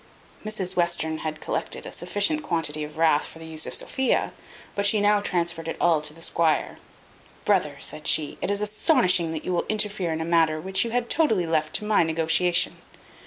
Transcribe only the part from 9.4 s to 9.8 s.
you will